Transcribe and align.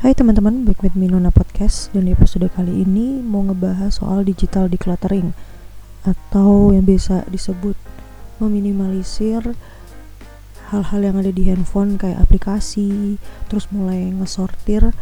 Hai 0.00 0.16
teman-teman, 0.16 0.64
back 0.64 0.80
with 0.80 0.96
me 0.96 1.12
Nona 1.12 1.28
Podcast. 1.28 1.92
Dan 1.92 2.08
di 2.08 2.16
episode 2.16 2.48
kali 2.56 2.88
ini 2.88 3.20
mau 3.20 3.44
ngebahas 3.44 4.00
soal 4.00 4.24
digital 4.24 4.64
decluttering. 4.64 5.36
Atau 6.08 6.72
yang 6.72 6.88
biasa 6.88 7.28
disebut 7.28 7.76
meminimalisir 8.40 9.44
hal-hal 10.72 11.00
yang 11.04 11.20
ada 11.20 11.28
di 11.28 11.44
handphone 11.52 12.00
kayak 12.00 12.16
aplikasi 12.16 13.20
Terus 13.52 13.68
mulai 13.68 14.08
ngesortir 14.08 14.96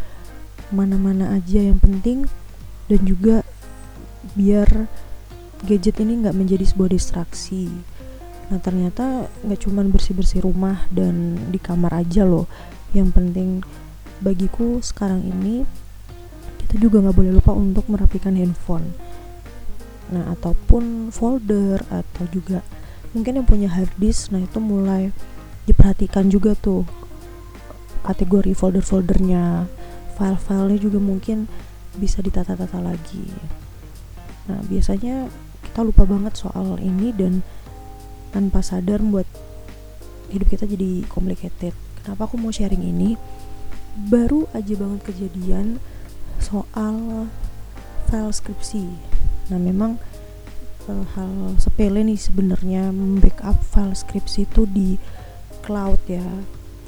mana-mana 0.74 1.30
aja 1.30 1.62
yang 1.62 1.78
penting. 1.78 2.26
Dan 2.90 3.06
juga 3.06 3.46
biar 4.34 4.90
gadget 5.62 6.02
ini 6.02 6.26
nggak 6.26 6.34
menjadi 6.34 6.74
sebuah 6.74 6.90
distraksi. 6.90 7.70
Nah 8.50 8.58
ternyata 8.58 9.30
nggak 9.46 9.62
cuman 9.62 9.94
bersih-bersih 9.94 10.42
rumah 10.42 10.90
dan 10.90 11.38
di 11.54 11.62
kamar 11.62 12.02
aja 12.02 12.26
loh. 12.26 12.50
Yang 12.90 13.14
penting 13.14 13.62
bagiku 14.18 14.82
sekarang 14.82 15.22
ini 15.22 15.62
kita 16.64 16.76
juga 16.78 17.00
nggak 17.00 17.16
boleh 17.16 17.32
lupa 17.32 17.52
untuk 17.56 17.88
merapikan 17.88 18.36
handphone. 18.36 18.92
Nah 20.12 20.32
ataupun 20.36 21.08
folder 21.08 21.80
atau 21.88 22.24
juga 22.28 22.60
mungkin 23.16 23.40
yang 23.40 23.46
punya 23.48 23.68
hard 23.72 23.88
disk 23.96 24.28
nah 24.28 24.42
itu 24.42 24.60
mulai 24.60 25.08
diperhatikan 25.64 26.28
juga 26.28 26.52
tuh 26.58 26.84
kategori 28.04 28.52
folder-foldernya. 28.52 29.68
File-filenya 30.18 30.78
juga 30.82 30.98
mungkin 30.98 31.46
bisa 31.94 32.18
ditata-tata 32.18 32.82
lagi. 32.82 33.22
Nah 34.50 34.58
biasanya 34.66 35.30
kita 35.62 35.80
lupa 35.86 36.02
banget 36.02 36.34
soal 36.34 36.74
ini 36.82 37.14
dan 37.14 37.40
tanpa 38.34 38.60
sadar 38.60 38.98
membuat 38.98 39.30
hidup 40.28 40.48
kita 40.52 40.68
jadi 40.68 41.06
complicated. 41.08 41.72
Kenapa 42.02 42.28
aku 42.28 42.36
mau 42.36 42.52
sharing 42.52 42.84
ini 42.84 43.16
baru 44.06 44.46
aja 44.54 44.78
banget 44.78 45.00
kejadian 45.10 45.82
soal 46.38 47.26
file 48.06 48.30
skripsi. 48.30 48.86
Nah, 49.50 49.58
memang 49.58 49.98
uh, 50.86 51.04
hal 51.18 51.58
sepele 51.58 52.06
nih 52.06 52.16
sebenarnya 52.16 52.94
backup 53.18 53.58
file 53.66 53.98
skripsi 53.98 54.46
itu 54.46 54.62
di 54.70 54.94
cloud 55.66 55.98
ya. 56.06 56.24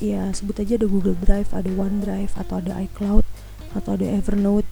Ya, 0.01 0.33
sebut 0.33 0.57
aja 0.57 0.81
ada 0.81 0.89
Google 0.89 1.19
Drive, 1.21 1.53
ada 1.53 1.69
OneDrive 1.69 2.33
atau 2.33 2.57
ada 2.57 2.81
iCloud 2.89 3.27
atau 3.77 3.91
ada 3.99 4.07
Evernote. 4.09 4.71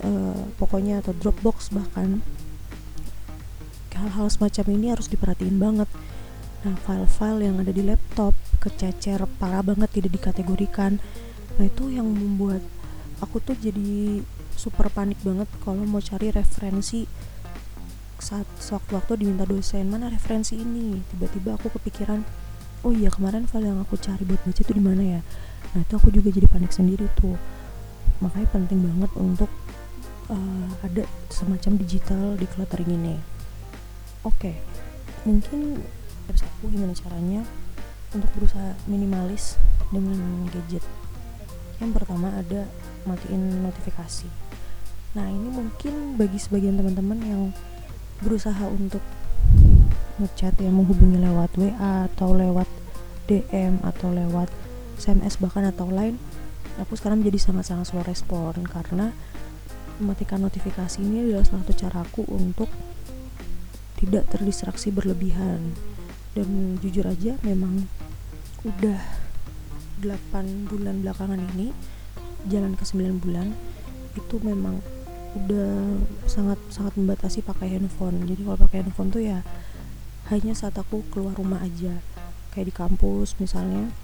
Uh, 0.00 0.48
pokoknya 0.56 1.04
atau 1.04 1.12
Dropbox 1.12 1.74
bahkan 1.76 2.24
hal-hal 4.00 4.32
semacam 4.32 4.66
ini 4.72 4.86
harus 4.96 5.12
diperhatiin 5.12 5.60
banget. 5.60 5.90
Nah, 6.64 6.76
file-file 6.84 7.48
yang 7.48 7.56
ada 7.60 7.72
di 7.72 7.84
laptop 7.84 8.32
kececer 8.60 9.24
parah 9.36 9.60
banget 9.60 9.92
tidak 10.00 10.16
dikategorikan 10.16 11.00
nah 11.60 11.68
itu 11.68 11.92
yang 11.92 12.08
membuat 12.08 12.64
aku 13.20 13.36
tuh 13.44 13.52
jadi 13.52 14.24
super 14.56 14.88
panik 14.88 15.20
banget 15.20 15.44
kalau 15.60 15.84
mau 15.84 16.00
cari 16.00 16.32
referensi 16.32 17.04
saat 18.20 18.48
sewaktu-waktu 18.60 19.24
diminta 19.24 19.44
dosen. 19.48 19.88
Mana 19.88 20.12
referensi 20.12 20.56
ini? 20.56 21.00
Tiba-tiba 21.12 21.56
aku 21.56 21.72
kepikiran 21.76 22.24
oh 22.80 22.92
iya 22.96 23.12
kemarin 23.12 23.44
file 23.44 23.68
yang 23.68 23.80
aku 23.80 24.00
cari 24.00 24.24
buat 24.24 24.40
baca 24.40 24.60
itu 24.60 24.72
di 24.72 24.80
mana 24.80 25.02
ya? 25.04 25.20
Nah 25.76 25.80
itu 25.84 25.94
aku 26.00 26.08
juga 26.08 26.32
jadi 26.32 26.48
panik 26.48 26.72
sendiri 26.72 27.08
tuh. 27.16 27.36
Makanya 28.24 28.48
penting 28.56 28.80
banget 28.80 29.12
untuk 29.20 29.52
uh, 30.32 30.68
ada 30.80 31.04
semacam 31.28 31.76
digital 31.76 32.40
decluttering 32.40 32.88
ini. 32.88 33.16
Oke 34.24 34.52
okay. 34.52 34.56
mungkin 35.28 35.80
tips 36.28 36.44
aku 36.44 36.72
gimana 36.72 36.96
caranya 36.96 37.44
untuk 38.16 38.28
berusaha 38.36 38.76
minimalis 38.88 39.60
dengan 39.92 40.48
gadget 40.52 40.84
yang 41.80 41.96
pertama 41.96 42.30
ada 42.36 42.68
matiin 43.08 43.64
notifikasi. 43.64 44.28
Nah 45.16 45.26
ini 45.26 45.48
mungkin 45.48 46.14
bagi 46.20 46.38
sebagian 46.38 46.76
teman-teman 46.78 47.18
yang 47.24 47.42
berusaha 48.20 48.68
untuk 48.68 49.02
ngechat 50.20 50.60
ya 50.60 50.68
menghubungi 50.68 51.16
lewat 51.16 51.56
WA 51.56 52.06
atau 52.12 52.36
lewat 52.36 52.68
DM 53.24 53.80
atau 53.80 54.12
lewat 54.12 54.52
SMS 55.00 55.40
bahkan 55.40 55.64
atau 55.64 55.88
lain 55.88 56.20
aku 56.76 56.94
sekarang 56.94 57.24
menjadi 57.24 57.50
sangat-sangat 57.50 57.88
slow 57.88 58.04
respon 58.04 58.52
karena 58.68 59.16
mematikan 60.00 60.40
notifikasi 60.40 61.00
ini 61.00 61.28
adalah 61.28 61.44
salah 61.44 61.64
satu 61.64 61.74
caraku 61.76 62.22
untuk 62.32 62.68
tidak 64.00 64.32
terdistraksi 64.32 64.88
berlebihan. 64.88 65.76
Dan 66.32 66.80
jujur 66.80 67.04
aja 67.04 67.36
memang 67.44 67.84
udah 68.64 69.19
8 70.02 70.68
bulan 70.68 71.04
belakangan 71.04 71.40
ini 71.56 71.70
jalan 72.48 72.72
ke 72.74 72.84
9 72.88 73.20
bulan 73.20 73.52
itu 74.16 74.36
memang 74.42 74.80
udah 75.38 76.02
sangat 76.26 76.58
sangat 76.74 76.98
membatasi 76.98 77.44
pakai 77.46 77.78
handphone. 77.78 78.26
Jadi 78.26 78.42
kalau 78.42 78.58
pakai 78.58 78.82
handphone 78.82 79.10
tuh 79.14 79.22
ya 79.22 79.46
hanya 80.30 80.54
saat 80.54 80.74
aku 80.74 81.06
keluar 81.14 81.34
rumah 81.38 81.62
aja. 81.62 82.02
Kayak 82.50 82.66
di 82.66 82.74
kampus 82.74 83.38
misalnya 83.38 83.94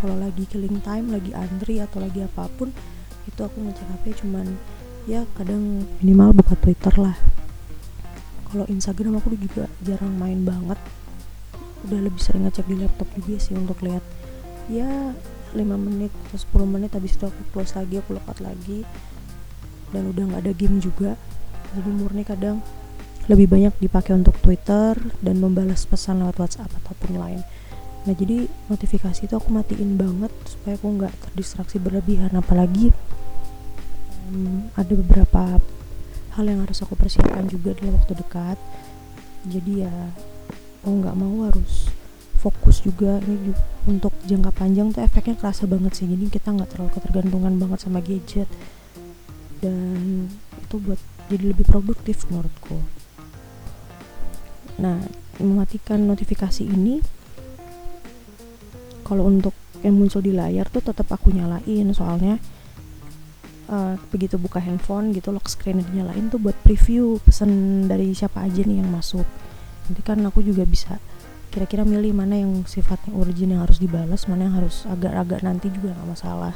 kalau 0.00 0.16
lagi 0.16 0.48
killing 0.48 0.80
time 0.80 1.12
lagi 1.12 1.36
antri 1.36 1.76
atau 1.84 2.00
lagi 2.00 2.24
apa 2.24 2.48
pun 2.56 2.72
itu 3.28 3.40
aku 3.44 3.60
ngecek 3.60 3.84
HP 3.84 4.24
cuman 4.24 4.56
ya 5.04 5.28
kadang 5.36 5.84
minimal 6.00 6.32
buka 6.32 6.56
Twitter 6.56 6.94
lah. 6.96 7.16
Kalau 8.48 8.64
Instagram 8.66 9.20
aku 9.20 9.36
juga 9.36 9.68
jarang 9.84 10.16
main 10.16 10.42
banget. 10.42 10.80
Udah 11.84 12.00
lebih 12.00 12.20
sering 12.20 12.48
ngecek 12.48 12.64
di 12.68 12.76
laptop 12.80 13.08
juga 13.20 13.36
sih 13.36 13.52
untuk 13.52 13.80
lihat. 13.84 14.02
Ya 14.72 15.12
5 15.52 15.60
menit 15.76 16.12
atau 16.28 16.64
10 16.64 16.74
menit 16.74 16.90
habis 16.94 17.16
itu 17.18 17.24
aku 17.26 17.42
close 17.50 17.74
lagi 17.74 17.98
aku 17.98 18.16
logout 18.16 18.38
lagi. 18.42 18.86
Dan 19.90 20.10
udah 20.14 20.22
nggak 20.30 20.42
ada 20.46 20.52
game 20.54 20.78
juga. 20.78 21.18
Jadi 21.74 21.90
murni 21.90 22.22
kadang 22.22 22.62
lebih 23.30 23.46
banyak 23.46 23.74
dipakai 23.78 24.18
untuk 24.18 24.34
Twitter 24.42 24.98
dan 25.22 25.38
membalas 25.38 25.86
pesan 25.86 26.18
lewat 26.18 26.36
WhatsApp 26.42 26.72
ataupun 26.82 27.14
lain 27.14 27.42
nah 28.00 28.16
jadi 28.16 28.48
notifikasi 28.72 29.28
itu 29.28 29.34
aku 29.36 29.52
matiin 29.52 30.00
banget 30.00 30.32
supaya 30.48 30.72
aku 30.80 30.88
nggak 30.88 31.12
terdistraksi 31.28 31.76
berlebihan. 31.76 32.32
Apalagi 32.32 32.88
um, 34.32 34.72
ada 34.72 34.92
beberapa 34.96 35.60
hal 36.32 36.44
yang 36.48 36.64
harus 36.64 36.80
aku 36.80 36.96
persiapkan 36.96 37.44
juga 37.44 37.76
dalam 37.76 38.00
waktu 38.00 38.16
dekat. 38.16 38.56
Jadi 39.44 39.84
ya 39.84 39.92
mau 40.80 40.96
nggak 40.96 41.16
mau 41.16 41.44
harus 41.44 41.92
fokus 42.40 42.80
juga 42.80 43.20
ini 43.28 43.52
untuk 43.84 44.16
jangka 44.24 44.50
panjang 44.56 44.88
tuh 44.96 45.04
efeknya 45.04 45.36
kerasa 45.36 45.68
banget 45.68 45.92
sih. 45.92 46.08
Jadi 46.08 46.32
kita 46.32 46.56
nggak 46.56 46.72
terlalu 46.72 46.90
ketergantungan 46.96 47.54
banget 47.60 47.78
sama 47.84 48.00
gadget. 48.00 48.48
Dan 49.60 50.24
itu 50.56 50.80
buat 50.80 50.96
jadi 51.28 51.52
lebih 51.52 51.68
produktif 51.68 52.24
menurutku. 52.32 52.80
Nah 54.80 55.04
mematikan 55.36 56.00
notifikasi 56.08 56.64
ini 56.64 57.04
kalau 59.04 59.28
untuk 59.28 59.52
yang 59.84 59.96
muncul 59.96 60.24
di 60.24 60.32
layar 60.32 60.72
tuh 60.72 60.80
tetap 60.80 61.12
aku 61.12 61.28
nyalain. 61.36 61.92
Soalnya 61.92 62.40
uh, 63.68 64.00
begitu 64.08 64.40
buka 64.40 64.64
handphone 64.64 65.12
gitu 65.12 65.28
lock 65.28 65.52
screen 65.52 65.84
dinyalain 65.84 66.32
tuh 66.32 66.40
buat 66.40 66.56
preview 66.64 67.20
pesan 67.20 67.84
dari 67.84 68.16
siapa 68.16 68.48
aja 68.48 68.64
nih 68.64 68.80
yang 68.80 68.88
masuk. 68.88 69.28
Nanti 69.88 70.00
kan 70.00 70.24
aku 70.24 70.40
juga 70.40 70.64
bisa 70.64 70.96
kira-kira 71.50 71.82
milih 71.82 72.14
mana 72.14 72.38
yang 72.38 72.62
sifatnya 72.62 73.10
urgent 73.10 73.50
yang 73.50 73.62
harus 73.66 73.82
dibalas 73.82 74.30
mana 74.30 74.46
yang 74.46 74.54
harus 74.54 74.86
agak-agak 74.86 75.42
nanti 75.42 75.66
juga 75.74 75.98
nggak 75.98 76.08
masalah. 76.14 76.54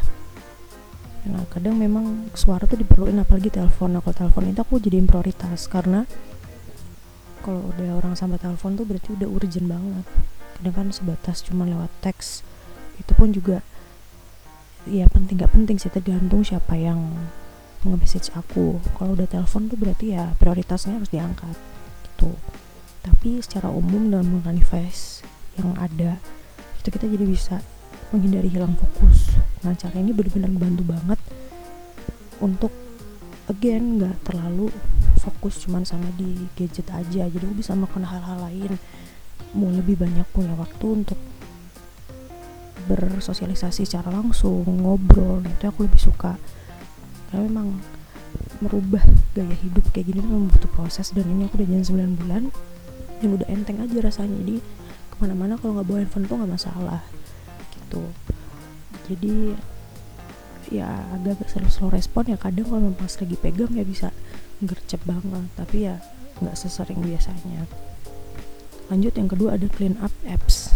Nah 1.27 1.43
kadang 1.51 1.75
memang 1.75 2.31
suara 2.39 2.63
tuh 2.69 2.79
diperluin 2.79 3.19
apalagi 3.19 3.51
telepon. 3.51 3.99
Nah 3.99 4.01
kalau 4.07 4.15
telepon 4.15 4.55
itu 4.55 4.61
aku 4.63 4.79
jadiin 4.79 5.11
prioritas 5.11 5.67
karena 5.67 6.07
kalau 7.43 7.75
udah 7.75 7.99
orang 7.99 8.15
sama 8.15 8.39
telepon 8.39 8.79
tuh 8.79 8.87
berarti 8.87 9.19
udah 9.19 9.29
urgent 9.29 9.67
banget. 9.67 10.07
Kadang 10.61 10.75
kan 10.79 10.87
sebatas 10.95 11.43
cuma 11.43 11.67
lewat 11.67 11.91
teks 11.99 12.47
itu 12.95 13.11
pun 13.19 13.35
juga 13.35 13.67
ya 14.87 15.11
penting 15.11 15.43
gak 15.43 15.51
penting 15.51 15.77
sih 15.81 15.91
tergantung 15.91 16.47
siapa 16.47 16.79
yang 16.79 17.03
nge-message 17.83 18.31
aku. 18.39 18.79
Kalau 18.95 19.19
udah 19.19 19.27
telepon 19.27 19.67
tuh 19.67 19.75
berarti 19.75 20.15
ya 20.15 20.39
prioritasnya 20.39 21.03
harus 21.03 21.11
diangkat 21.11 21.59
gitu 22.07 22.31
tapi 23.05 23.45
secara 23.45 23.69
umum 23.69 24.09
dalam 24.09 24.41
device 24.57 25.21
yang 25.61 25.77
ada 25.77 26.17
itu 26.81 26.89
kita 26.89 27.05
jadi 27.05 27.25
bisa 27.29 27.57
menghindari 28.13 28.49
hilang 28.49 28.73
fokus. 28.81 29.33
Nah 29.65 29.77
cara 29.77 29.97
ini 30.01 30.17
benar-benar 30.17 30.49
membantu 30.49 30.83
banget 30.89 31.21
untuk 32.41 32.73
again 33.49 34.01
nggak 34.01 34.17
terlalu 34.25 34.73
fokus 35.21 35.61
cuman 35.65 35.85
sama 35.85 36.09
di 36.17 36.49
gadget 36.57 36.89
aja. 36.93 37.29
Jadi 37.29 37.45
aku 37.45 37.57
bisa 37.57 37.77
melakukan 37.77 38.09
hal-hal 38.09 38.39
lain. 38.41 38.73
Mau 39.55 39.71
lebih 39.71 40.01
banyak 40.01 40.27
punya 40.35 40.57
waktu 40.57 40.87
untuk 41.05 41.21
bersosialisasi 42.85 43.89
secara 43.89 44.13
langsung 44.13 44.65
ngobrol 44.69 45.41
nah, 45.41 45.53
itu 45.53 45.65
aku 45.69 45.89
lebih 45.89 46.01
suka. 46.01 46.37
Karena 47.33 47.49
memang 47.49 47.69
merubah 48.61 49.03
gaya 49.33 49.57
hidup 49.65 49.85
kayak 49.95 50.11
gini 50.11 50.21
memang 50.23 50.51
butuh 50.51 50.71
proses 50.73 51.11
dan 51.15 51.27
ini 51.27 51.47
aku 51.47 51.61
udah 51.61 51.69
jalan 51.69 52.17
9 52.17 52.21
bulan 52.21 52.43
yang 53.23 53.37
udah 53.37 53.49
enteng 53.51 53.79
aja 53.83 53.99
rasanya. 54.01 54.35
Jadi 54.43 54.57
ke 55.11 55.17
mana-mana 55.23 55.55
kalau 55.61 55.79
nggak 55.79 55.87
bawa 55.87 55.99
handphone 56.03 56.27
tuh 56.27 56.37
nggak 56.41 56.53
masalah 56.59 57.03
gitu. 57.77 58.03
Jadi 59.07 59.55
ya 60.73 60.89
agak-agak 61.13 61.49
slow 61.53 61.69
slow 61.69 61.91
respon 61.93 62.25
ya 62.33 62.41
kadang 62.41 62.65
kalau 62.65 62.89
pas 62.97 63.13
lagi 63.21 63.37
pegang 63.37 63.73
ya 63.77 63.85
bisa 63.85 64.09
gercep 64.65 64.97
banget 65.05 65.45
tapi 65.61 65.87
ya 65.87 66.01
nggak 66.41 66.57
sesering 66.57 66.99
biasanya. 67.05 67.69
Lanjut 68.89 69.13
yang 69.17 69.29
kedua 69.29 69.57
ada 69.57 69.69
clean 69.71 69.97
up 70.01 70.13
apps. 70.27 70.73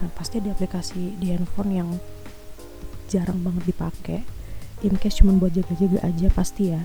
Nah 0.00 0.10
pasti 0.16 0.40
ada 0.42 0.50
aplikasi 0.56 1.14
di 1.20 1.30
handphone 1.30 1.70
yang 1.70 1.88
jarang 3.06 3.44
banget 3.44 3.68
dipakai. 3.68 4.20
In 4.82 4.98
case 4.98 5.22
cuma 5.22 5.38
buat 5.38 5.54
jaga-jaga 5.54 6.02
aja 6.02 6.26
pasti 6.32 6.74
ya. 6.74 6.82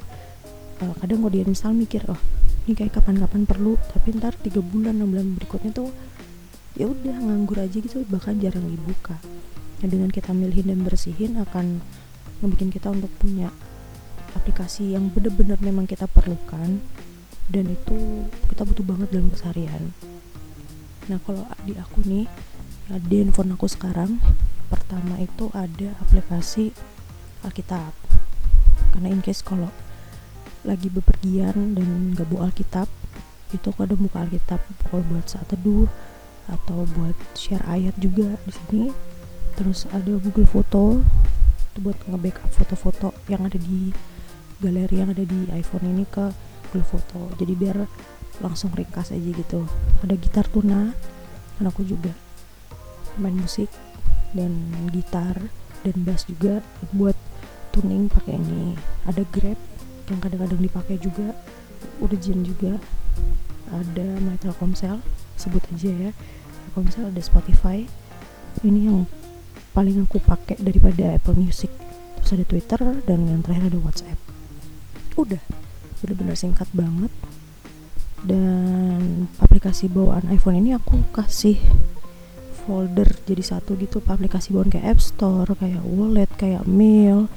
Uh, 0.78 0.94
kadang 1.02 1.26
kalau 1.26 1.34
dia 1.34 1.42
misal 1.42 1.74
mikir 1.74 2.06
oh 2.06 2.22
ini 2.68 2.76
kayak 2.76 3.00
kapan-kapan 3.00 3.48
perlu 3.48 3.80
tapi 3.96 4.12
ntar 4.20 4.36
tiga 4.44 4.60
bulan 4.60 5.00
enam 5.00 5.16
bulan 5.16 5.28
berikutnya 5.40 5.72
tuh 5.72 5.88
ya 6.76 6.84
udah 6.84 7.16
nganggur 7.16 7.64
aja 7.64 7.80
gitu 7.80 8.04
bahkan 8.12 8.36
jarang 8.44 8.68
dibuka. 8.68 9.16
Nah 9.80 9.88
dengan 9.88 10.12
kita 10.12 10.36
milihin 10.36 10.68
dan 10.68 10.84
bersihin 10.84 11.40
akan 11.40 11.80
membuat 12.44 12.70
kita 12.76 12.92
untuk 12.92 13.10
punya 13.24 13.50
aplikasi 14.36 14.94
yang 14.94 15.08
bener-bener 15.10 15.56
memang 15.64 15.88
kita 15.88 16.12
perlukan 16.12 16.84
dan 17.48 17.66
itu 17.72 18.28
kita 18.52 18.68
butuh 18.68 18.84
banget 18.84 19.16
dalam 19.16 19.32
keseharian. 19.32 19.96
Nah 21.08 21.24
kalau 21.24 21.48
di 21.64 21.72
aku 21.80 22.04
nih 22.04 22.28
ya 22.92 23.00
di 23.00 23.16
handphone 23.24 23.56
aku 23.56 23.72
sekarang 23.72 24.20
pertama 24.68 25.24
itu 25.24 25.48
ada 25.56 25.96
aplikasi 26.04 26.76
Alkitab. 27.48 27.96
Karena 28.92 29.08
in 29.08 29.24
case 29.24 29.40
kalau 29.40 29.72
lagi 30.68 30.92
bepergian 30.92 31.74
dan 31.74 32.12
gak 32.14 32.28
bawa 32.28 32.52
Alkitab 32.52 32.92
itu 33.56 33.72
aku 33.72 33.88
ada 33.88 33.96
buka 33.96 34.28
Alkitab 34.28 34.60
kalau 34.92 35.04
buat 35.08 35.24
saat 35.24 35.48
teduh 35.48 35.88
atau 36.52 36.84
buat 37.00 37.16
share 37.36 37.64
ayat 37.68 37.96
juga 38.00 38.36
di 38.44 38.52
sini. 38.52 38.84
Terus 39.56 39.88
ada 39.90 40.20
Google 40.20 40.48
Foto 40.48 41.02
itu 41.72 41.80
buat 41.82 41.98
nge-backup 42.06 42.52
foto-foto 42.54 43.10
yang 43.32 43.48
ada 43.48 43.58
di 43.58 43.96
galeri 44.60 45.02
yang 45.02 45.10
ada 45.14 45.24
di 45.24 45.48
iPhone 45.54 45.88
ini 45.88 46.04
ke 46.06 46.30
Google 46.70 46.88
Foto. 46.88 47.20
Jadi 47.40 47.54
biar 47.56 47.78
langsung 48.44 48.70
ringkas 48.76 49.16
aja 49.16 49.30
gitu. 49.32 49.66
Ada 50.04 50.14
gitar 50.20 50.46
tuna 50.52 50.92
dan 51.58 51.66
aku 51.66 51.88
juga 51.88 52.12
main 53.18 53.34
musik 53.34 53.72
dan 54.36 54.54
gitar 54.94 55.40
dan 55.82 55.96
bass 56.06 56.28
juga 56.28 56.62
buat 56.94 57.16
tuning 57.74 58.12
pakai 58.12 58.38
ini. 58.38 58.78
Ada 59.10 59.24
Grab 59.32 59.58
yang 60.08 60.20
kadang-kadang 60.24 60.62
dipakai 60.64 60.96
juga 61.00 61.36
urgent 62.00 62.42
juga. 62.48 62.80
Ada 63.68 64.08
My 64.24 64.40
Telkomsel 64.40 65.04
sebut 65.36 65.64
aja 65.76 65.92
ya. 65.92 66.12
Telkomsel 66.68 67.12
ada 67.12 67.22
Spotify. 67.22 67.84
Ini 68.64 68.90
yang 68.90 69.06
paling 69.76 70.02
aku 70.08 70.18
pakai 70.24 70.58
daripada 70.58 71.14
Apple 71.14 71.36
Music. 71.36 71.70
Terus 72.24 72.32
ada 72.34 72.46
Twitter 72.48 72.80
dan 73.06 73.20
yang 73.28 73.42
terakhir 73.44 73.70
ada 73.76 73.80
WhatsApp. 73.84 74.20
Udah 75.20 75.44
bener-bener 76.02 76.36
singkat 76.40 76.70
banget. 76.72 77.12
Dan 78.24 79.30
aplikasi 79.38 79.92
bawaan 79.92 80.26
iPhone 80.34 80.58
ini 80.58 80.74
aku 80.74 81.06
kasih 81.14 81.60
folder 82.66 83.08
jadi 83.28 83.44
satu 83.44 83.78
gitu. 83.78 84.02
Aplikasi 84.02 84.56
bawaan 84.56 84.72
kayak 84.72 84.98
App 84.98 85.02
Store 85.04 85.52
kayak 85.60 85.84
Wallet 85.84 86.32
kayak 86.40 86.66
Mail. 86.66 87.30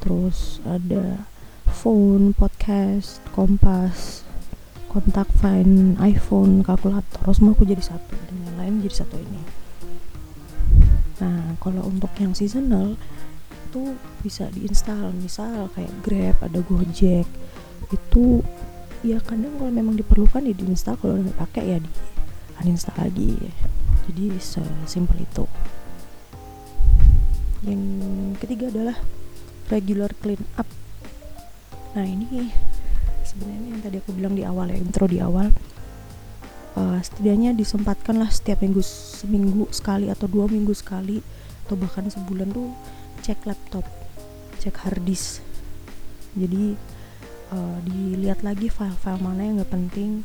Terus 0.00 0.62
ada 0.64 1.26
phone, 1.76 2.32
podcast, 2.32 3.20
kompas, 3.36 4.24
kontak 4.88 5.28
find, 5.36 6.00
iPhone, 6.00 6.64
kalkulator, 6.64 7.28
semua 7.36 7.52
aku 7.52 7.68
jadi 7.68 7.84
satu 7.84 8.16
dan 8.16 8.36
yang 8.48 8.56
lain 8.56 8.74
jadi 8.80 9.04
satu 9.04 9.20
ini. 9.20 9.42
Nah, 11.20 11.60
kalau 11.60 11.84
untuk 11.84 12.08
yang 12.16 12.32
seasonal 12.32 12.96
itu 13.68 13.92
bisa 14.24 14.48
diinstal, 14.56 15.12
misal 15.20 15.68
kayak 15.76 15.92
Grab, 16.00 16.40
ada 16.40 16.64
Gojek, 16.64 17.28
itu 17.92 18.40
ya 19.04 19.20
kadang 19.20 19.60
kalau 19.60 19.68
memang 19.68 20.00
diperlukan 20.00 20.48
ya 20.48 20.56
diinstal, 20.56 20.96
kalau 20.96 21.20
nggak 21.20 21.36
pakai 21.36 21.76
ya 21.76 21.78
di 21.84 21.92
uninstall 22.64 22.96
lagi. 22.96 23.36
Jadi 24.08 24.24
sesimpel 24.40 25.28
itu. 25.28 25.44
Yang 27.68 27.82
ketiga 28.40 28.72
adalah 28.72 28.96
regular 29.68 30.08
clean 30.24 30.40
up 30.56 30.64
nah 31.96 32.04
ini 32.04 32.52
sebenarnya 33.24 33.68
yang 33.72 33.80
tadi 33.80 33.96
aku 34.04 34.10
bilang 34.12 34.36
di 34.36 34.44
awal 34.44 34.68
ya 34.68 34.76
intro 34.76 35.08
di 35.08 35.18
awal. 35.18 35.48
Uh, 36.76 37.00
setidaknya 37.00 37.56
disempatkan 37.56 38.20
lah 38.20 38.28
setiap 38.28 38.60
minggu 38.60 38.84
seminggu 38.84 39.64
sekali 39.72 40.12
atau 40.12 40.28
dua 40.28 40.44
minggu 40.44 40.76
sekali 40.76 41.24
atau 41.64 41.72
bahkan 41.72 42.04
sebulan 42.04 42.52
tuh 42.52 42.68
cek 43.24 43.48
laptop 43.48 43.88
cek 44.60 44.76
hard 44.84 45.00
disk. 45.08 45.40
Jadi 46.36 46.76
uh, 47.56 47.80
dilihat 47.80 48.44
lagi 48.44 48.68
file-file 48.68 49.24
mana 49.24 49.48
yang 49.48 49.56
nggak 49.64 49.72
penting 49.72 50.20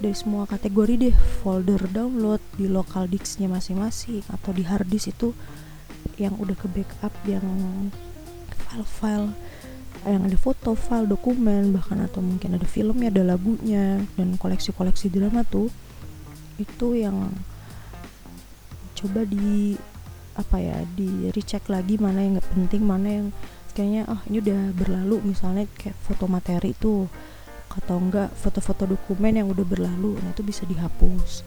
dari 0.00 0.16
semua 0.16 0.48
kategori 0.48 0.96
deh 0.96 1.16
folder 1.44 1.84
download 1.92 2.40
di 2.56 2.64
local 2.64 3.04
disknya 3.04 3.52
masing-masing 3.52 4.24
atau 4.32 4.56
di 4.56 4.64
hard 4.64 4.88
disk 4.88 5.12
itu 5.12 5.36
yang 6.16 6.32
udah 6.40 6.56
ke 6.56 6.64
backup 6.72 7.12
yang 7.28 7.44
file-file 8.64 9.36
yang 10.08 10.24
ada 10.24 10.38
foto, 10.40 10.72
file, 10.72 11.04
dokumen, 11.04 11.76
bahkan 11.76 12.00
atau 12.00 12.24
mungkin 12.24 12.56
ada 12.56 12.64
filmnya, 12.64 13.12
ada 13.12 13.36
lagunya 13.36 14.00
dan 14.16 14.40
koleksi-koleksi 14.40 15.12
drama 15.12 15.44
tuh 15.44 15.68
itu 16.56 16.96
yang 16.96 17.32
coba 18.96 19.24
di 19.24 19.76
apa 20.36 20.56
ya 20.60 20.76
di 20.96 21.28
recheck 21.32 21.68
lagi 21.68 21.96
mana 21.96 22.20
yang 22.20 22.32
nggak 22.36 22.50
penting 22.52 22.82
mana 22.84 23.08
yang 23.08 23.26
kayaknya 23.72 24.04
oh 24.08 24.20
ini 24.28 24.44
udah 24.44 24.60
berlalu 24.76 25.16
misalnya 25.32 25.64
kayak 25.76 25.96
foto 26.04 26.28
materi 26.28 26.76
tuh 26.76 27.08
atau 27.70 27.96
enggak 27.96 28.28
foto-foto 28.34 28.84
dokumen 28.84 29.40
yang 29.40 29.48
udah 29.48 29.64
berlalu 29.64 30.20
nah 30.20 30.30
itu 30.32 30.42
bisa 30.44 30.66
dihapus. 30.68 31.46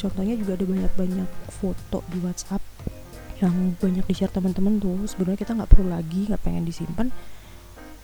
Contohnya 0.00 0.32
juga 0.32 0.56
ada 0.56 0.64
banyak-banyak 0.64 1.30
foto 1.52 2.00
di 2.08 2.18
WhatsApp 2.24 2.64
yang 3.40 3.76
banyak 3.76 4.04
di 4.04 4.14
share 4.16 4.32
teman-teman 4.32 4.80
tuh 4.80 5.04
sebenarnya 5.08 5.40
kita 5.40 5.52
nggak 5.56 5.70
perlu 5.72 5.92
lagi 5.92 6.28
nggak 6.28 6.42
pengen 6.44 6.64
disimpan 6.64 7.08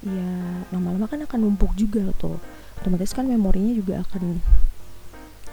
ya 0.04 0.30
lama-lama 0.74 1.08
kan 1.08 1.22
akan 1.24 1.38
numpuk 1.40 1.72
juga 1.78 2.12
tuh. 2.20 2.36
Otomatis 2.82 3.16
kan 3.16 3.24
memorinya 3.24 3.72
juga 3.72 4.04
akan 4.04 4.22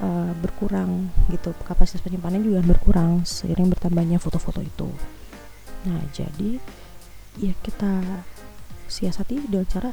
uh, 0.04 0.32
berkurang 0.44 1.12
gitu. 1.32 1.56
Kapasitas 1.64 2.04
penyimpanan 2.04 2.44
juga 2.44 2.60
berkurang 2.64 3.24
seiring 3.24 3.72
bertambahnya 3.72 4.20
foto-foto 4.20 4.60
itu. 4.60 4.90
Nah 5.88 6.04
jadi 6.12 6.60
ya 7.40 7.54
kita 7.64 8.04
siasati 8.88 9.50
dengan 9.50 9.66
cara 9.66 9.92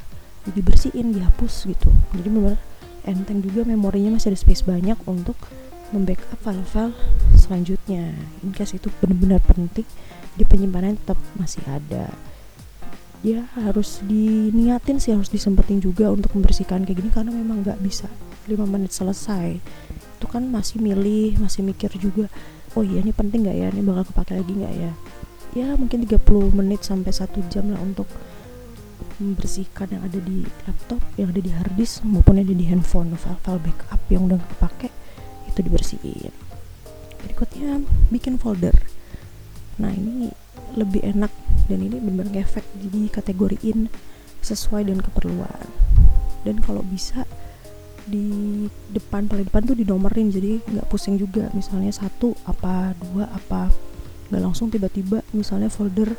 dibersihin 0.49 1.15
dihapus 1.15 1.69
gitu. 1.69 1.91
Jadi 2.17 2.29
benar 2.29 2.59
enteng 3.05 3.41
juga 3.41 3.65
memorinya 3.65 4.17
masih 4.17 4.33
ada 4.33 4.39
space 4.41 4.65
banyak 4.65 4.97
untuk 5.09 5.37
membackup 5.91 6.39
file-file 6.43 6.95
selanjutnya. 7.35 8.15
In 8.45 8.55
case 8.55 8.79
itu 8.79 8.93
benar-benar 9.03 9.43
penting 9.43 9.87
di 10.39 10.45
penyimpanan 10.47 10.95
tetap 11.01 11.19
masih 11.35 11.65
ada 11.67 12.13
ya 13.21 13.45
harus 13.61 14.01
diniatin 14.01 14.97
sih 14.97 15.13
harus 15.13 15.29
disempetin 15.29 15.81
juga 15.81 16.09
untuk 16.09 16.33
membersihkan 16.33 16.89
kayak 16.89 17.05
gini 17.05 17.11
karena 17.13 17.33
memang 17.33 17.61
nggak 17.61 17.81
bisa. 17.85 18.09
5 18.49 18.57
menit 18.67 18.91
selesai. 18.91 19.61
Itu 20.17 20.27
kan 20.27 20.49
masih 20.49 20.81
milih 20.81 21.39
masih 21.39 21.63
mikir 21.63 21.93
juga 22.01 22.33
oh 22.75 22.83
iya 22.87 23.03
ini 23.03 23.13
penting 23.13 23.47
nggak 23.47 23.57
ya? 23.57 23.69
Ini 23.71 23.83
bakal 23.85 24.05
kepake 24.15 24.33
lagi 24.41 24.53
nggak 24.57 24.75
ya? 24.75 24.93
Ya 25.51 25.69
mungkin 25.75 26.07
30 26.07 26.23
menit 26.55 26.81
sampai 26.87 27.11
satu 27.11 27.43
jam 27.51 27.69
lah 27.75 27.83
untuk 27.83 28.07
membersihkan 29.21 29.93
yang 29.93 30.03
ada 30.07 30.17
di 30.17 30.49
laptop 30.65 31.01
yang 31.21 31.29
ada 31.29 31.43
di 31.45 31.53
hard 31.53 31.77
disk 31.77 32.01
maupun 32.09 32.41
yang 32.41 32.49
ada 32.49 32.57
di 32.57 32.67
handphone 32.73 33.13
file-file 33.21 33.61
backup 33.61 34.01
yang 34.09 34.25
udah 34.25 34.41
kepake 34.57 34.89
itu 35.51 35.61
dibersihin. 35.61 36.33
Berikutnya 37.21 37.85
bikin 38.09 38.41
folder. 38.41 38.73
Nah 39.77 39.93
ini 39.93 40.33
lebih 40.79 41.05
enak 41.05 41.33
dan 41.71 41.79
ini 41.87 42.03
benar-benar 42.03 42.43
ngefek 42.43 42.67
jadi 42.83 43.01
kategoriin 43.15 43.87
sesuai 44.43 44.91
dengan 44.91 45.07
keperluan. 45.07 45.67
Dan 46.43 46.59
kalau 46.59 46.83
bisa 46.83 47.23
di 48.11 48.67
depan 48.91 49.31
paling 49.31 49.47
depan 49.47 49.63
tuh 49.63 49.79
dinomorin 49.79 50.35
jadi 50.35 50.59
nggak 50.67 50.91
pusing 50.91 51.15
juga. 51.15 51.47
Misalnya 51.55 51.95
satu 51.95 52.35
apa 52.45 52.99
dua 52.99 53.31
apa 53.31 53.71
nggak 54.31 54.43
langsung 54.47 54.71
tiba-tiba 54.71 55.27
misalnya 55.35 55.67
folder 55.67 56.15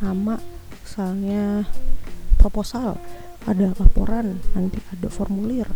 nama 0.00 0.40
misalnya 0.80 1.68
proposal 2.40 2.96
ada 3.44 3.76
laporan 3.76 4.40
nanti 4.56 4.80
ada 4.96 5.12
formulir 5.12 5.68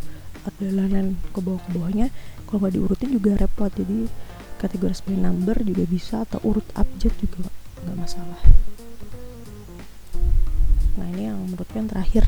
ada 0.49 0.65
lain 0.65 1.21
ke 1.33 1.41
bawah 1.45 1.61
ke 1.61 1.71
bawahnya 1.77 2.09
kalau 2.49 2.65
nggak 2.65 2.75
diurutin 2.77 3.13
juga 3.13 3.37
repot 3.37 3.69
jadi 3.69 4.09
kategori 4.57 4.97
sebagai 4.97 5.21
number 5.21 5.57
juga 5.61 5.85
bisa 5.85 6.25
atau 6.25 6.41
urut 6.49 6.65
abjad 6.73 7.13
juga 7.21 7.53
nggak 7.85 7.97
masalah 8.01 8.41
nah 10.95 11.07
ini 11.11 11.31
yang 11.31 11.39
menurutku 11.45 11.75
yang 11.77 11.91
terakhir. 11.91 12.25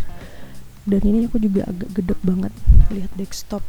Dan 0.86 1.02
ini 1.02 1.26
aku 1.26 1.42
juga 1.42 1.66
agak 1.66 1.98
gedek 1.98 2.20
banget 2.22 2.54
lihat 2.94 3.10
desktop 3.18 3.66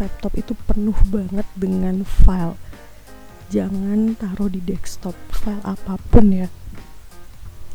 laptop 0.00 0.32
itu 0.32 0.56
penuh 0.64 0.96
banget 1.12 1.44
dengan 1.52 2.02
file. 2.08 2.56
Jangan 3.52 4.16
taruh 4.16 4.48
di 4.48 4.64
desktop 4.64 5.12
file 5.28 5.60
apa 5.60 6.00
pun 6.08 6.32
ya. 6.32 6.48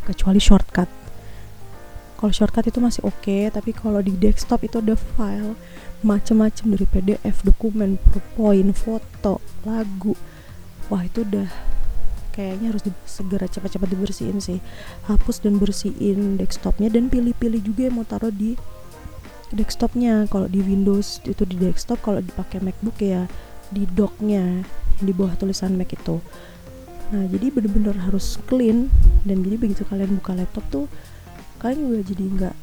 Kecuali 0.09 0.41
shortcut. 0.41 0.89
Kalau 2.19 2.33
shortcut 2.33 2.67
itu 2.67 2.81
masih 2.81 3.05
oke 3.05 3.21
okay, 3.21 3.47
tapi 3.53 3.71
kalau 3.71 4.01
di 4.01 4.11
desktop 4.11 4.65
itu 4.65 4.81
ada 4.81 4.97
file 4.97 5.55
macam-macam 6.01 6.65
dari 6.75 6.85
PDF 6.89 7.45
dokumen 7.45 7.95
PowerPoint 7.95 8.73
foto 8.73 9.39
lagu. 9.63 10.17
Wah 10.89 11.05
itu 11.05 11.21
udah 11.23 11.47
kayaknya 12.31 12.71
harus 12.73 12.83
di, 12.85 12.91
segera 13.05 13.45
cepat-cepat 13.49 13.89
dibersihin 13.89 14.39
sih. 14.39 14.59
Hapus 15.09 15.43
dan 15.43 15.57
bersihin 15.57 16.37
desktopnya 16.39 16.87
dan 16.89 17.09
pilih-pilih 17.09 17.61
juga 17.61 17.89
yang 17.89 17.95
mau 18.01 18.07
taruh 18.07 18.33
di 18.33 18.55
desktopnya. 19.53 20.29
Kalau 20.29 20.45
di 20.45 20.61
Windows 20.61 21.21
itu 21.25 21.43
di 21.45 21.57
desktop 21.57 22.01
kalau 22.05 22.21
dipakai 22.21 22.61
MacBook 22.61 22.97
ya 23.01 23.25
di 23.69 23.85
docknya 23.85 24.65
di 24.99 25.11
bawah 25.13 25.33
tulisan 25.37 25.77
Mac 25.77 25.93
itu. 25.93 26.19
Nah 27.09 27.25
jadi 27.25 27.49
bener-bener 27.49 27.97
harus 28.05 28.37
clean 28.45 28.89
dan 29.25 29.41
jadi 29.41 29.55
begitu 29.57 29.81
kalian 29.85 30.17
buka 30.21 30.37
laptop 30.37 30.65
tuh 30.69 30.85
kalian 31.57 31.89
juga 31.89 31.99
jadi 32.13 32.23
nggak 32.23 32.55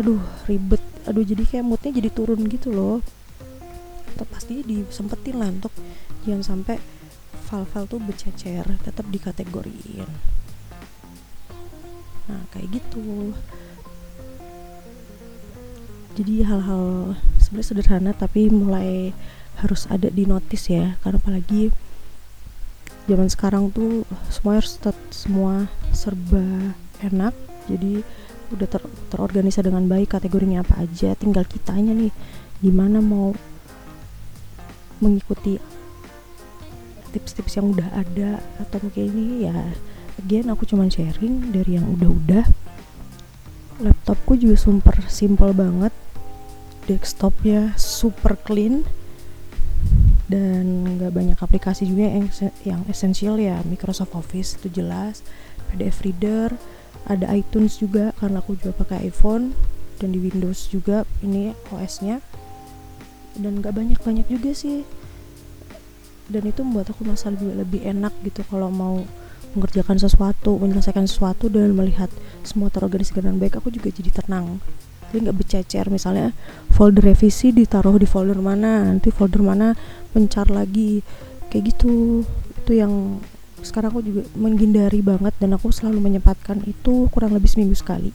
aduh 0.00 0.22
ribet. 0.48 0.82
Aduh 1.04 1.20
jadi 1.20 1.44
kayak 1.44 1.64
moodnya 1.68 1.92
jadi 1.92 2.10
turun 2.10 2.40
gitu 2.48 2.72
loh. 2.72 3.04
Tetap 4.14 4.28
pasti 4.32 4.64
disempetin 4.64 5.36
lah 5.36 5.52
untuk 5.52 5.74
jangan 6.24 6.42
sampai 6.42 6.93
file-file 7.54 7.86
tuh 7.86 8.00
bercecer 8.02 8.66
tetap 8.82 9.06
dikategoriin. 9.14 10.10
Nah 12.26 12.42
kayak 12.50 12.82
gitu. 12.82 13.30
Jadi 16.18 16.42
hal-hal 16.42 17.14
sebenarnya 17.38 17.68
sederhana 17.70 18.10
tapi 18.10 18.50
mulai 18.50 19.14
harus 19.62 19.86
ada 19.86 20.10
di 20.10 20.26
notice 20.26 20.66
ya. 20.66 20.98
Karena 21.06 21.22
apalagi 21.22 21.70
zaman 23.06 23.30
sekarang 23.30 23.70
tuh 23.70 24.02
semua 24.34 24.58
harus 24.58 24.74
semua 25.14 25.70
serba 25.94 26.74
enak. 27.06 27.34
Jadi 27.70 28.02
udah 28.50 28.66
ter 28.66 28.82
terorganisir 29.14 29.62
dengan 29.62 29.86
baik 29.86 30.18
kategorinya 30.18 30.66
apa 30.66 30.82
aja. 30.82 31.14
Tinggal 31.14 31.46
kitanya 31.46 31.94
nih 31.94 32.10
gimana 32.58 32.98
mau 32.98 33.30
mengikuti 34.98 35.58
tips-tips 37.14 37.54
yang 37.54 37.70
udah 37.70 37.88
ada 37.94 38.42
atau 38.58 38.82
mungkin 38.82 39.06
ini 39.14 39.46
ya 39.46 39.54
again 40.18 40.50
aku 40.50 40.66
cuman 40.66 40.90
sharing 40.90 41.54
dari 41.54 41.78
yang 41.78 41.86
udah-udah. 41.94 42.44
Laptopku 43.78 44.34
juga 44.34 44.58
super 44.58 44.96
simple 45.06 45.54
banget 45.54 45.94
desktopnya 46.84 47.72
super 47.78 48.36
clean 48.36 48.84
dan 50.28 50.98
nggak 50.98 51.12
banyak 51.14 51.38
aplikasi 51.38 51.86
juga 51.86 52.10
yang 52.10 52.26
yang 52.66 52.82
esensial 52.90 53.38
ya. 53.38 53.62
Microsoft 53.62 54.18
Office 54.18 54.58
itu 54.58 54.82
jelas 54.82 55.22
PDF 55.70 56.02
reader 56.02 56.54
ada 57.04 57.28
iTunes 57.36 57.78
juga 57.78 58.16
karena 58.18 58.40
aku 58.40 58.56
juga 58.56 58.72
pakai 58.84 59.10
iPhone 59.10 59.52
dan 60.00 60.10
di 60.14 60.18
Windows 60.18 60.70
juga 60.72 61.04
ini 61.20 61.52
OS-nya 61.70 62.18
dan 63.38 63.58
gak 63.58 63.74
banyak-banyak 63.74 64.26
juga 64.30 64.54
sih 64.54 64.86
dan 66.28 66.42
itu 66.48 66.64
membuat 66.64 66.92
aku 66.92 67.04
merasa 67.04 67.28
lebih 67.28 67.52
lebih 67.56 67.80
enak 67.84 68.12
gitu 68.24 68.40
kalau 68.48 68.72
mau 68.72 69.04
mengerjakan 69.54 69.96
sesuatu 70.02 70.58
menyelesaikan 70.58 71.06
sesuatu 71.06 71.46
dan 71.46 71.72
melihat 71.72 72.10
semua 72.42 72.68
terorganisir 72.68 73.22
dengan 73.22 73.38
baik 73.38 73.62
aku 73.62 73.70
juga 73.70 73.88
jadi 73.94 74.10
tenang. 74.10 74.58
Jadi 75.08 75.30
nggak 75.30 75.36
bercecer 75.38 75.86
misalnya 75.94 76.34
folder 76.74 77.06
revisi 77.06 77.54
ditaruh 77.54 77.94
di 77.94 78.06
folder 78.08 78.42
mana 78.42 78.90
nanti 78.90 79.14
folder 79.14 79.46
mana 79.46 79.78
mencar 80.10 80.50
lagi 80.50 81.06
kayak 81.54 81.70
gitu. 81.70 82.26
Itu 82.58 82.72
yang 82.74 83.22
sekarang 83.62 83.94
aku 83.94 84.02
juga 84.02 84.22
menghindari 84.34 85.00
banget 85.00 85.32
dan 85.38 85.54
aku 85.54 85.70
selalu 85.70 86.02
menyempatkan 86.02 86.66
itu 86.66 87.06
kurang 87.14 87.32
lebih 87.32 87.46
seminggu 87.46 87.78
sekali. 87.78 88.10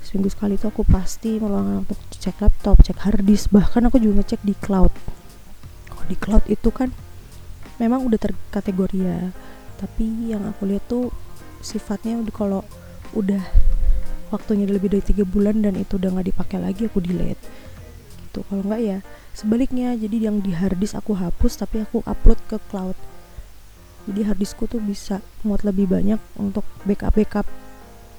Seminggu 0.00 0.32
sekali 0.32 0.56
itu 0.56 0.64
aku 0.64 0.80
pasti 0.88 1.36
meluangkan 1.36 1.84
untuk 1.84 2.00
cek 2.08 2.40
laptop 2.40 2.80
cek 2.80 3.04
hard 3.04 3.28
disk 3.28 3.52
bahkan 3.52 3.84
aku 3.84 4.00
juga 4.00 4.24
ngecek 4.24 4.40
di 4.40 4.56
cloud. 4.56 4.90
Kalau 5.92 6.04
di 6.08 6.16
cloud 6.16 6.44
itu 6.48 6.72
kan 6.72 6.88
memang 7.78 8.04
udah 8.04 8.18
terkategori 8.18 8.98
ya. 8.98 9.30
Tapi 9.78 10.34
yang 10.34 10.46
aku 10.50 10.66
lihat 10.66 10.84
tuh 10.90 11.14
sifatnya 11.62 12.18
udah 12.18 12.34
kalau 12.34 12.60
udah 13.14 13.40
waktunya 14.28 14.68
lebih 14.68 14.92
dari 14.92 15.02
tiga 15.02 15.24
bulan 15.24 15.64
dan 15.64 15.78
itu 15.78 15.96
udah 15.96 16.18
nggak 16.18 16.28
dipakai 16.34 16.58
lagi 16.60 16.90
aku 16.90 16.98
delete. 17.00 17.40
Gitu. 18.26 18.44
Kalau 18.44 18.62
nggak 18.66 18.82
ya 18.82 18.98
sebaliknya. 19.32 19.94
Jadi 19.94 20.26
yang 20.28 20.42
di 20.42 20.52
hard 20.52 20.82
disk 20.82 20.98
aku 20.98 21.14
hapus 21.14 21.62
tapi 21.62 21.86
aku 21.86 22.02
upload 22.04 22.38
ke 22.50 22.58
cloud. 22.68 22.98
Jadi 24.10 24.20
harddiskku 24.24 24.66
tuh 24.66 24.80
bisa 24.82 25.20
muat 25.44 25.62
lebih 25.62 25.88
banyak 25.88 26.18
untuk 26.40 26.64
backup 26.84 27.14
backup 27.14 27.46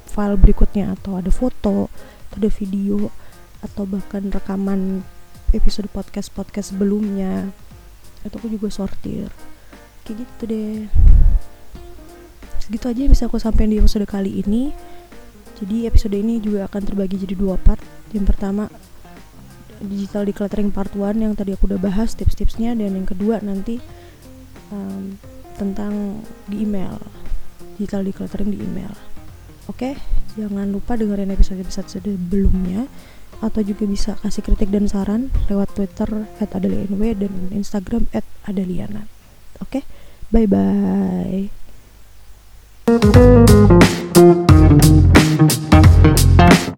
file 0.08 0.40
berikutnya. 0.40 0.96
Atau 0.96 1.20
ada 1.20 1.30
foto 1.30 1.92
atau 2.30 2.38
ada 2.38 2.50
video 2.50 3.12
atau 3.60 3.84
bahkan 3.84 4.32
rekaman 4.32 5.04
episode 5.52 5.90
podcast 5.92 6.32
podcast 6.32 6.72
sebelumnya 6.72 7.52
itu 8.26 8.36
aku 8.36 8.48
juga 8.52 8.68
sortir. 8.72 9.32
Kayak 10.04 10.26
gitu 10.26 10.44
deh. 10.50 10.76
Segitu 12.60 12.86
aja 12.90 13.00
yang 13.08 13.12
bisa 13.14 13.26
aku 13.30 13.40
sampaikan 13.40 13.72
di 13.72 13.80
episode 13.80 14.06
kali 14.10 14.44
ini. 14.44 14.76
Jadi 15.60 15.88
episode 15.88 16.16
ini 16.16 16.40
juga 16.40 16.68
akan 16.68 16.82
terbagi 16.84 17.20
jadi 17.20 17.36
dua 17.36 17.56
part. 17.60 17.82
Yang 18.12 18.26
pertama 18.36 18.68
digital 19.80 20.28
decluttering 20.28 20.76
part 20.76 20.92
1 20.92 21.16
yang 21.24 21.34
tadi 21.40 21.56
aku 21.56 21.72
udah 21.72 21.80
bahas 21.80 22.16
tips-tipsnya. 22.16 22.76
Dan 22.76 23.00
yang 23.00 23.08
kedua 23.08 23.40
nanti 23.40 23.80
um, 24.72 25.16
tentang 25.56 26.24
di 26.48 26.64
email. 26.64 27.00
Digital 27.80 28.04
decluttering 28.04 28.52
di 28.52 28.60
email. 28.60 28.92
Oke? 29.72 29.96
Jangan 30.36 30.72
lupa 30.72 30.96
dengerin 30.96 31.32
episode-episode 31.32 31.88
sebelumnya 31.90 32.88
atau 33.40 33.62
juga 33.64 33.88
bisa 33.88 34.20
kasih 34.20 34.44
kritik 34.44 34.70
dan 34.72 34.88
saran 34.88 35.32
lewat 35.48 35.72
Twitter 35.76 36.28
at 36.44 36.52
adalianw 36.52 37.00
dan 37.16 37.34
Instagram 37.56 38.12
at 38.12 38.28
adaliana 38.44 39.08
oke 39.64 39.84
bye 40.32 40.48
bye 40.48 41.48